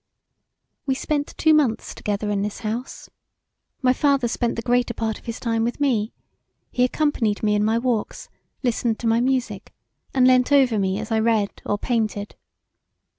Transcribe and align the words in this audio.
We 0.87 0.95
spent 0.95 1.37
two 1.37 1.53
months 1.53 1.93
together 1.93 2.31
in 2.31 2.41
this 2.41 2.61
house. 2.61 3.07
My 3.83 3.93
father 3.93 4.27
spent 4.27 4.55
the 4.55 4.63
greater 4.63 4.95
part 4.95 5.19
of 5.19 5.25
his 5.27 5.39
time 5.39 5.63
with 5.63 5.79
me; 5.79 6.11
he 6.71 6.83
accompanied 6.83 7.43
me 7.43 7.53
in 7.53 7.63
my 7.63 7.77
walks, 7.77 8.27
listened 8.63 8.97
to 8.97 9.05
my 9.07 9.19
music, 9.21 9.75
and 10.11 10.25
leant 10.27 10.51
over 10.51 10.79
me 10.79 10.97
as 10.97 11.11
I 11.11 11.19
read 11.19 11.51
or 11.67 11.77
painted. 11.77 12.33